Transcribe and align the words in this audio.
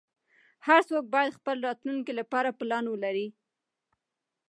هر 0.67 0.81
څوک 0.89 1.03
باید 1.13 1.37
خپل 1.39 1.55
راتلونکې 1.67 2.13
لپاره 2.19 2.57
پلان 2.59 2.85
ولری 2.89 3.27